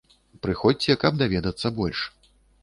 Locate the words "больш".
1.79-1.99